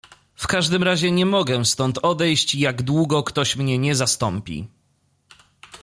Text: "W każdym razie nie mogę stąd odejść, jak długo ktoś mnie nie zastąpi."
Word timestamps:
"W 0.35 0.47
każdym 0.47 0.83
razie 0.83 1.11
nie 1.11 1.25
mogę 1.25 1.65
stąd 1.65 1.97
odejść, 1.97 2.55
jak 2.55 2.81
długo 2.81 3.23
ktoś 3.23 3.55
mnie 3.55 3.77
nie 3.77 3.95
zastąpi." 3.95 4.67